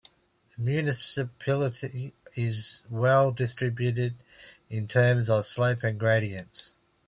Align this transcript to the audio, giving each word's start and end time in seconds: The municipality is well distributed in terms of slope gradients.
The 0.57 0.63
municipality 0.63 2.15
is 2.33 2.85
well 2.89 3.31
distributed 3.31 4.15
in 4.67 4.87
terms 4.87 5.29
of 5.29 5.45
slope 5.45 5.81
gradients. 5.99 6.79